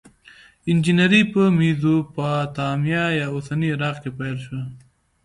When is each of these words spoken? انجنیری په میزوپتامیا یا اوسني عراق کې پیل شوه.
انجنیری 0.69 1.21
په 1.33 1.41
میزوپتامیا 1.57 3.03
یا 3.19 3.25
اوسني 3.33 3.67
عراق 3.75 3.95
کې 4.03 4.09
پیل 4.17 4.35
شوه. 4.45 4.61